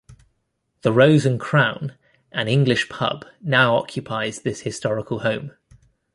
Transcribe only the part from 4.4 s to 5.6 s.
this historical home.